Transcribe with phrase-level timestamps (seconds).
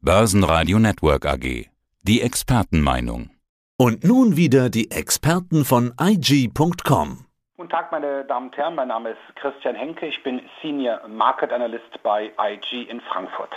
[0.00, 1.66] Börsenradio Network AG.
[2.04, 3.30] Die Expertenmeinung.
[3.76, 7.26] Und nun wieder die Experten von IG.com.
[7.56, 8.76] Guten Tag, meine Damen und Herren.
[8.76, 10.06] Mein Name ist Christian Henke.
[10.06, 13.50] Ich bin Senior Market Analyst bei IG in Frankfurt.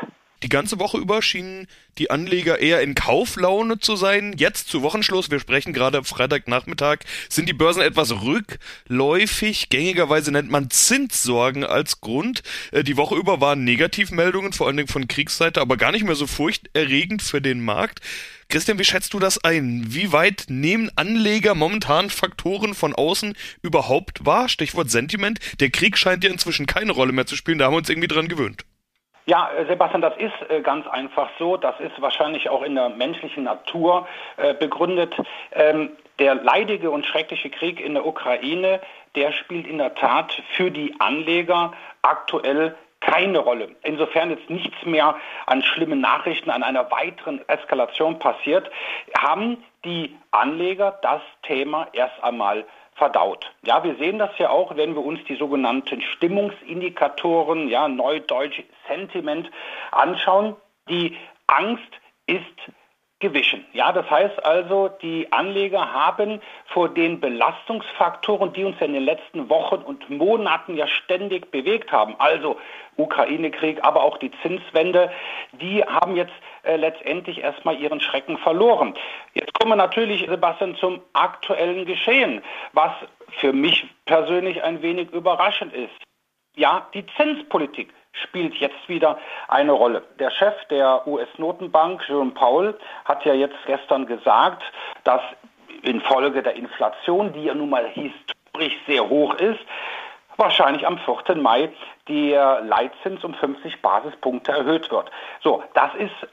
[0.44, 1.68] Die ganze Woche über schienen
[2.00, 4.34] die Anleger eher in Kauflaune zu sein.
[4.38, 7.00] Jetzt zu Wochenschluss, wir sprechen gerade Freitagnachmittag,
[7.30, 9.70] sind die Börsen etwas rückläufig.
[9.70, 12.42] Gängigerweise nennt man Zinssorgen als Grund.
[12.72, 16.16] Äh, die Woche über waren Negativmeldungen, vor allen Dingen von Kriegsseite, aber gar nicht mehr
[16.16, 18.00] so furchterregend für den Markt.
[18.50, 19.86] Christian, wie schätzt du das ein?
[19.90, 24.50] Wie weit nehmen Anleger momentan Faktoren von außen überhaupt wahr?
[24.50, 25.40] Stichwort Sentiment.
[25.60, 28.10] Der Krieg scheint ja inzwischen keine Rolle mehr zu spielen, da haben wir uns irgendwie
[28.10, 28.66] dran gewöhnt.
[29.26, 31.58] Ja, äh, Sebastian, das ist äh, ganz einfach so.
[31.58, 34.08] Das ist wahrscheinlich auch in der menschlichen Natur
[34.38, 35.16] äh, begründet.
[35.54, 38.80] Ähm, der leidige und schreckliche Krieg in der Ukraine,
[39.16, 43.70] der spielt in der Tat für die Anleger aktuell keine Rolle.
[43.82, 45.16] Insofern jetzt nichts mehr
[45.48, 48.70] an schlimmen Nachrichten, an einer weiteren Eskalation passiert,
[49.18, 52.64] haben die Anleger das Thema erst einmal
[53.02, 53.52] verdaut.
[53.66, 59.50] Ja, wir sehen das ja auch, wenn wir uns die sogenannten Stimmungsindikatoren, ja, neudeutsch Sentiment
[59.90, 60.56] anschauen.
[60.88, 61.92] Die Angst
[62.28, 62.46] ist
[63.22, 63.66] gewichen.
[63.72, 69.06] Ja, das heißt also, die Anleger haben vor den Belastungsfaktoren, die uns ja in den
[69.06, 72.58] letzten Wochen und Monaten ja ständig bewegt haben, also
[72.98, 75.12] Ukraine-Krieg, aber auch die Zinswende,
[75.54, 76.34] die haben jetzt
[76.64, 78.96] äh, letztendlich erstmal ihren Schrecken verloren.
[79.34, 82.42] Jetzt kommen wir natürlich, Sebastian, zum aktuellen Geschehen,
[82.74, 82.92] was
[83.38, 85.94] für mich persönlich ein wenig überraschend ist.
[86.56, 89.18] Ja, die Zinspolitik spielt jetzt wieder
[89.48, 90.04] eine Rolle.
[90.20, 94.64] Der Chef der US-Notenbank, Jerome Powell, hat ja jetzt gestern gesagt,
[95.04, 95.22] dass
[95.84, 99.60] infolge der Inflation, die ja nun mal historisch sehr hoch ist,
[100.38, 101.36] wahrscheinlich am 4.
[101.36, 101.70] Mai
[102.08, 105.10] der Leitzins um 50 Basispunkte erhöht wird.
[105.42, 106.28] So, das ist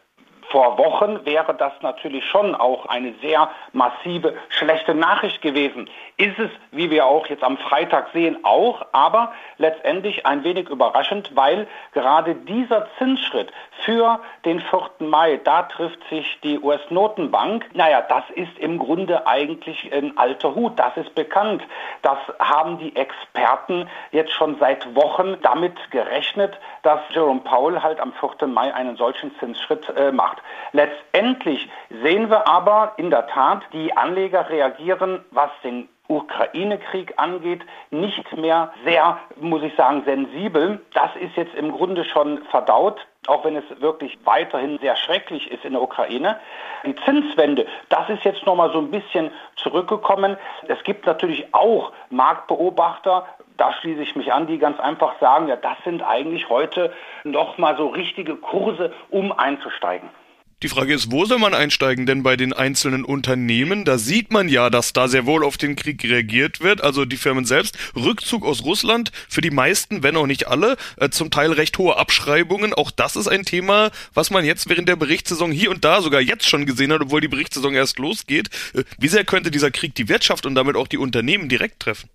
[0.50, 5.90] vor Wochen wäre das natürlich schon auch eine sehr massive schlechte Nachricht gewesen.
[6.16, 11.36] Ist es, wie wir auch jetzt am Freitag sehen, auch, aber letztendlich ein wenig überraschend,
[11.36, 13.52] weil gerade dieser Zinsschritt
[13.84, 15.08] für den 4.
[15.08, 20.78] Mai, da trifft sich die US-Notenbank, naja, das ist im Grunde eigentlich ein alter Hut,
[20.78, 21.62] das ist bekannt.
[22.02, 28.12] Das haben die Experten jetzt schon seit Wochen damit gerechnet, dass Jerome Powell halt am
[28.12, 28.48] 4.
[28.48, 30.42] Mai einen solchen Zinsschritt äh, macht gemacht.
[30.72, 31.68] Letztendlich
[32.02, 38.72] sehen wir aber in der Tat, die Anleger reagieren, was den Ukraine-Krieg angeht, nicht mehr
[38.84, 40.80] sehr, muss ich sagen, sensibel.
[40.94, 45.62] Das ist jetzt im Grunde schon verdaut auch wenn es wirklich weiterhin sehr schrecklich ist
[45.62, 46.40] in der Ukraine.
[46.86, 50.38] Die Zinswende, das ist jetzt nochmal so ein bisschen zurückgekommen.
[50.66, 53.26] Es gibt natürlich auch Marktbeobachter,
[53.58, 56.90] da schließe ich mich an, die ganz einfach sagen, ja, das sind eigentlich heute
[57.24, 60.08] nochmal so richtige Kurse, um einzusteigen.
[60.64, 62.04] Die Frage ist, wo soll man einsteigen?
[62.04, 65.76] Denn bei den einzelnen Unternehmen, da sieht man ja, dass da sehr wohl auf den
[65.76, 66.80] Krieg reagiert wird.
[66.80, 67.78] Also die Firmen selbst.
[67.94, 71.96] Rückzug aus Russland für die meisten, wenn auch nicht alle, äh, zum Teil recht hohe
[71.96, 72.74] Abschreibungen.
[72.74, 76.20] Auch das ist ein Thema, was man jetzt während der Berichtssaison hier und da sogar
[76.20, 78.50] jetzt schon gesehen hat, obwohl die Berichtssaison erst losgeht.
[78.74, 82.10] Äh, wie sehr könnte dieser Krieg die Wirtschaft und damit auch die Unternehmen direkt treffen?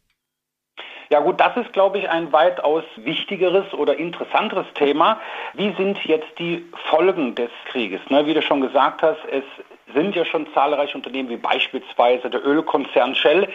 [1.14, 5.20] Ja gut, das ist, glaube ich, ein weitaus wichtigeres oder interessanteres Thema.
[5.54, 8.02] Wie sind jetzt die Folgen des Krieges?
[8.10, 9.44] Ne, wie du schon gesagt hast, es
[9.94, 13.48] sind ja schon zahlreiche Unternehmen wie beispielsweise der Ölkonzern Shell,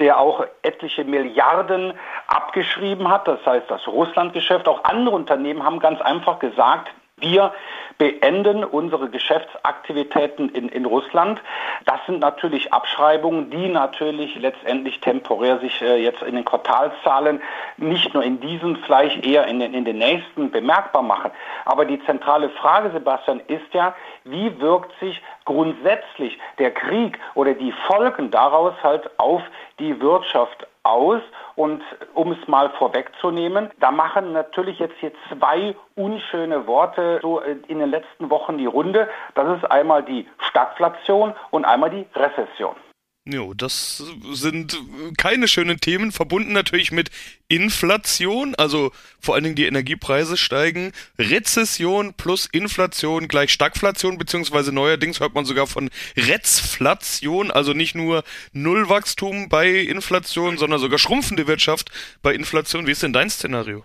[0.00, 1.92] der auch etliche Milliarden
[2.26, 3.28] abgeschrieben hat.
[3.28, 4.66] Das heißt, das Russlandgeschäft.
[4.66, 7.52] Auch andere Unternehmen haben ganz einfach gesagt, wir
[7.98, 11.40] beenden unsere Geschäftsaktivitäten in, in Russland.
[11.86, 17.40] Das sind natürlich Abschreibungen, die natürlich letztendlich temporär sich äh, jetzt in den Quartalszahlen
[17.76, 21.30] nicht nur in diesem, vielleicht eher in den, in den nächsten bemerkbar machen.
[21.64, 23.94] Aber die zentrale Frage, Sebastian, ist ja,
[24.24, 29.42] wie wirkt sich grundsätzlich der Krieg oder die Folgen daraus halt auf
[29.78, 31.20] die Wirtschaft aus.
[31.56, 31.82] Und
[32.14, 37.90] um es mal vorwegzunehmen, da machen natürlich jetzt hier zwei unschöne Worte so in den
[37.90, 39.08] letzten Wochen die Runde.
[39.34, 42.76] Das ist einmal die Stagflation und einmal die Rezession.
[43.26, 44.78] Jo, das sind
[45.16, 47.10] keine schönen Themen, verbunden natürlich mit
[47.48, 55.20] Inflation, also vor allen Dingen die Energiepreise steigen, Rezession plus Inflation gleich Stagflation, beziehungsweise neuerdings
[55.20, 55.88] hört man sogar von
[56.18, 61.90] Rezflation, also nicht nur Nullwachstum bei Inflation, sondern sogar schrumpfende Wirtschaft
[62.20, 62.86] bei Inflation.
[62.86, 63.84] Wie ist denn dein Szenario?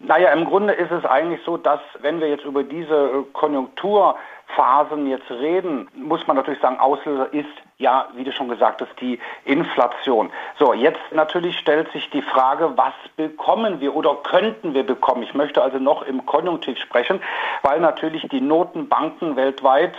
[0.00, 4.16] Naja, im Grunde ist es eigentlich so, dass wenn wir jetzt über diese Konjunktur
[4.48, 7.48] Phasen jetzt reden, muss man natürlich sagen, Auslöser ist
[7.78, 10.30] ja, wie du schon gesagt hast, die Inflation.
[10.58, 15.22] So, jetzt natürlich stellt sich die Frage, was bekommen wir oder könnten wir bekommen?
[15.22, 17.20] Ich möchte also noch im Konjunktiv sprechen,
[17.62, 19.94] weil natürlich die Notenbanken weltweit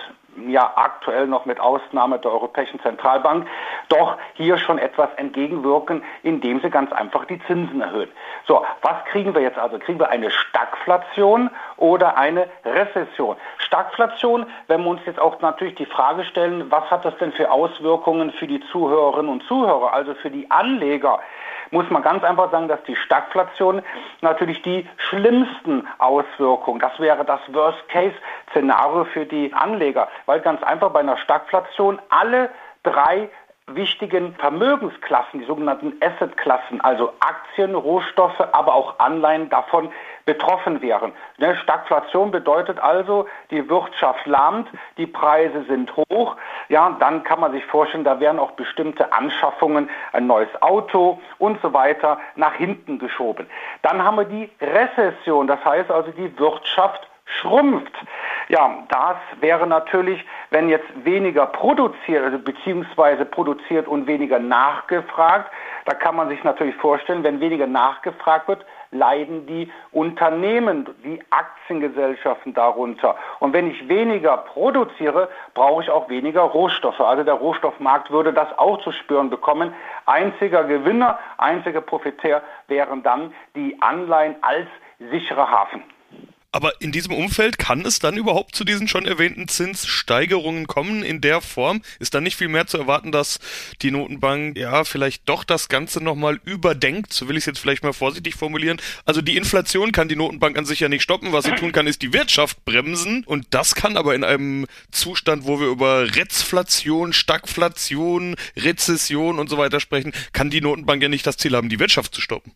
[0.47, 3.47] ja aktuell noch mit Ausnahme der Europäischen Zentralbank,
[3.89, 8.09] doch hier schon etwas entgegenwirken, indem sie ganz einfach die Zinsen erhöhen.
[8.47, 9.79] So, was kriegen wir jetzt also?
[9.79, 13.35] Kriegen wir eine Stagflation oder eine Rezession?
[13.57, 17.51] Stagflation, wenn wir uns jetzt auch natürlich die Frage stellen, was hat das denn für
[17.51, 21.19] Auswirkungen für die Zuhörerinnen und Zuhörer, also für die Anleger?
[21.71, 23.81] Muss man ganz einfach sagen, dass die Stagflation
[24.21, 30.99] natürlich die schlimmsten Auswirkungen, das wäre das Worst-Case-Szenario für die Anleger, weil ganz einfach bei
[30.99, 32.49] einer Stagflation alle
[32.83, 33.29] drei
[33.67, 39.91] wichtigen Vermögensklassen, die sogenannten Assetklassen, also Aktien, Rohstoffe, aber auch Anleihen davon
[40.25, 41.13] betroffen wären.
[41.37, 44.67] Ne, Stagflation bedeutet also, die Wirtschaft lahmt,
[44.97, 46.35] die Preise sind hoch.
[46.69, 51.61] Ja, dann kann man sich vorstellen, da werden auch bestimmte Anschaffungen, ein neues Auto und
[51.61, 53.47] so weiter nach hinten geschoben.
[53.83, 57.93] Dann haben wir die Rezession, das heißt also die Wirtschaft schrumpft.
[58.47, 65.51] Ja, das wäre natürlich, wenn jetzt weniger produziert, also beziehungsweise produziert und weniger nachgefragt,
[65.85, 72.53] da kann man sich natürlich vorstellen, wenn weniger nachgefragt wird, leiden die Unternehmen, die Aktiengesellschaften
[72.53, 73.15] darunter.
[73.39, 77.01] Und wenn ich weniger produziere, brauche ich auch weniger Rohstoffe.
[77.01, 79.73] Also der Rohstoffmarkt würde das auch zu spüren bekommen.
[80.05, 84.67] Einziger Gewinner, einziger Profitär wären dann die Anleihen als
[84.99, 85.83] sicherer Hafen.
[86.55, 91.19] Aber in diesem Umfeld kann es dann überhaupt zu diesen schon erwähnten Zinssteigerungen kommen in
[91.19, 91.81] der Form?
[91.99, 93.41] Ist dann nicht viel mehr zu erwarten, dass
[93.81, 97.11] die Notenbank ja vielleicht doch das Ganze nochmal überdenkt?
[97.11, 98.79] So will ich es jetzt vielleicht mal vorsichtig formulieren.
[99.03, 101.33] Also die Inflation kann die Notenbank an sich ja nicht stoppen.
[101.33, 103.25] Was sie tun kann, ist die Wirtschaft bremsen.
[103.25, 109.57] Und das kann aber in einem Zustand, wo wir über Rezflation, Stagflation, Rezession und so
[109.57, 112.53] weiter sprechen, kann die Notenbank ja nicht das Ziel haben, die Wirtschaft zu stoppen.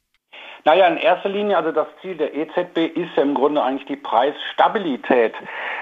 [0.65, 3.95] Naja, in erster Linie, also das Ziel der EZB ist ja im Grunde eigentlich die
[3.95, 5.33] Preisstabilität.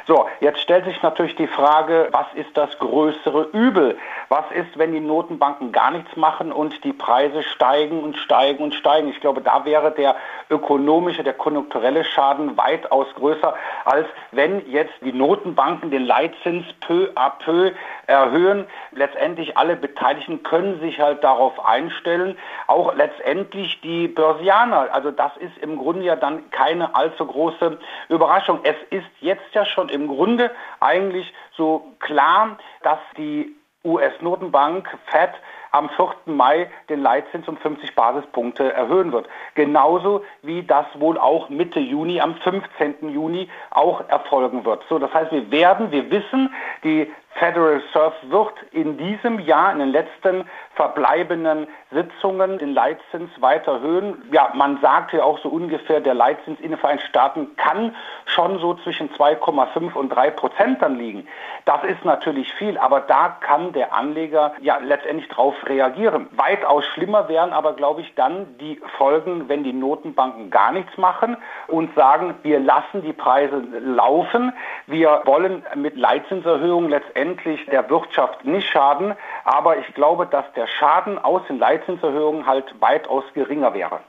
[0.06, 3.98] So, jetzt stellt sich natürlich die Frage, was ist das größere Übel?
[4.30, 8.76] Was ist, wenn die Notenbanken gar nichts machen und die Preise steigen und steigen und
[8.76, 9.10] steigen?
[9.10, 10.16] Ich glaube, da wäre der
[10.50, 17.32] ökonomische, der konjunkturelle Schaden weitaus größer, als wenn jetzt die Notenbanken den Leitzins peu à
[17.44, 17.72] peu
[18.06, 18.68] erhöhen.
[18.92, 22.38] Letztendlich alle Beteiligten können sich halt darauf einstellen.
[22.68, 24.67] Auch letztendlich die Börsianer.
[24.74, 27.78] Also das ist im Grunde ja dann keine allzu große
[28.10, 28.60] Überraschung.
[28.64, 35.32] Es ist jetzt ja schon im Grunde eigentlich so klar, dass die US-Notenbank Fed
[35.72, 36.16] am 4.
[36.26, 39.28] Mai den Leitzins um 50 Basispunkte erhöhen wird.
[39.56, 43.10] Genauso wie das wohl auch Mitte Juni, am 15.
[43.10, 44.84] Juni auch erfolgen wird.
[44.90, 46.54] So, das heißt, wir werden, wir wissen,
[46.84, 50.46] die Federal Reserve wird in diesem Jahr, in den letzten
[50.76, 54.24] verbleibenden Sitzungen, den Leitzins weiter erhöhen.
[54.32, 57.96] Ja, man sagt ja auch so ungefähr, der Leitzins in den Vereinigten Staaten kann
[58.26, 61.28] schon so zwischen 2,5 und 3 Prozent dann liegen.
[61.66, 66.28] Das ist natürlich viel, aber da kann der Anleger ja letztendlich drauf reagieren.
[66.32, 71.38] Weitaus schlimmer wären aber, glaube ich, dann die Folgen, wenn die Notenbanken gar nichts machen
[71.68, 74.54] und sagen, wir lassen die Preise laufen.
[74.88, 79.16] Wir wollen mit Leitzinserhöhungen letztendlich letztendlich der Wirtschaft nicht schaden.
[79.44, 84.00] Aber ich glaube, dass der Schaden aus den Leitzinserhöhungen halt weitaus geringer wäre.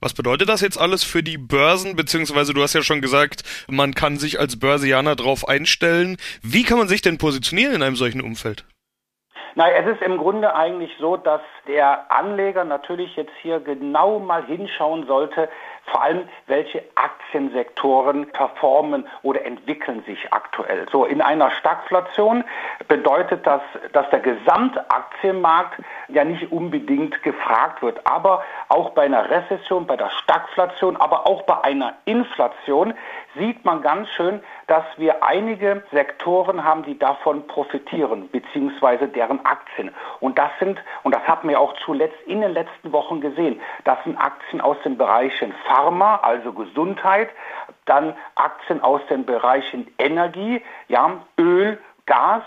[0.00, 1.96] Was bedeutet das jetzt alles für die Börsen?
[1.96, 6.16] Beziehungsweise du hast ja schon gesagt, man kann sich als Börsianer darauf einstellen.
[6.42, 8.64] Wie kann man sich denn positionieren in einem solchen Umfeld?
[9.58, 14.44] Nein, es ist im Grunde eigentlich so, dass der Anleger natürlich jetzt hier genau mal
[14.44, 15.48] hinschauen sollte,
[15.86, 20.86] vor allem welche Aktiensektoren performen oder entwickeln sich aktuell.
[20.90, 22.44] So in einer Stagflation
[22.88, 23.62] bedeutet das,
[23.92, 30.10] dass der Gesamtaktienmarkt ja nicht unbedingt gefragt wird, aber auch bei einer Rezession, bei der
[30.10, 32.94] Stagflation, aber auch bei einer Inflation
[33.34, 39.94] sieht man ganz schön, dass wir einige Sektoren haben, die davon profitieren, beziehungsweise deren Aktien.
[40.20, 44.02] Und das sind, und das haben wir auch zuletzt in den letzten Wochen gesehen, das
[44.04, 47.30] sind Aktien aus den Bereichen Pharma, also Gesundheit,
[47.84, 52.42] dann Aktien aus den Bereichen Energie, ja, Öl, Gas,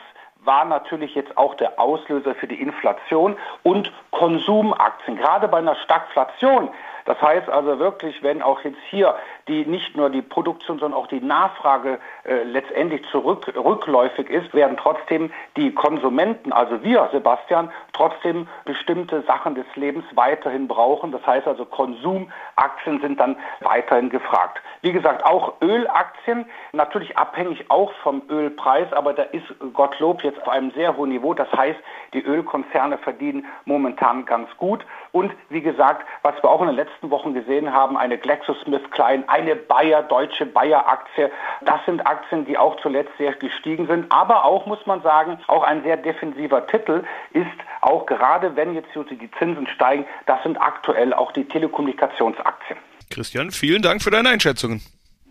[0.46, 5.18] war natürlich jetzt auch der Auslöser für die Inflation und Konsumaktien.
[5.18, 6.70] Gerade bei einer Stagflation
[7.10, 9.16] Das heißt also wirklich, wenn auch jetzt hier
[9.48, 14.78] die nicht nur die Produktion, sondern auch die Nachfrage äh, letztendlich zurück, rückläufig ist, werden
[14.78, 21.12] trotzdem die Konsumenten, also wir, Sebastian, trotzdem bestimmte Sachen des Lebens weiterhin brauchen.
[21.12, 24.62] Das heißt also Konsumaktien sind dann weiterhin gefragt.
[24.82, 30.50] Wie gesagt, auch Ölaktien, natürlich abhängig auch vom Ölpreis, aber da ist Gottlob jetzt auf
[30.50, 31.34] einem sehr hohen Niveau.
[31.34, 31.80] Das heißt,
[32.14, 34.86] die Ölkonzerne verdienen momentan ganz gut.
[35.12, 39.56] Und wie gesagt, was wir auch in den letzten Wochen gesehen haben, eine GlaxoSmithKline, eine
[39.56, 41.32] Bayer, deutsche Bayer-Aktie.
[41.62, 44.12] Das sind Aktien, die auch zuletzt sehr gestiegen sind.
[44.12, 47.04] Aber auch, muss man sagen, auch ein sehr defensiver Titel
[47.34, 47.46] ist
[47.82, 52.78] auch gerade, wenn jetzt die Zinsen steigen, das sind aktuell auch die Telekommunikationsaktien.
[53.10, 54.82] Christian, vielen Dank für deine Einschätzungen.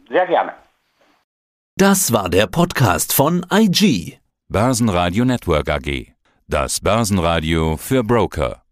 [0.09, 0.55] Sehr gerne.
[1.77, 4.19] Das war der Podcast von IG.
[4.49, 6.15] Börsenradio Network AG.
[6.49, 8.63] Das Börsenradio für Broker.